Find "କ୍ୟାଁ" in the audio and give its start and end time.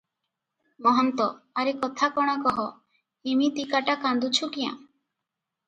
4.59-4.77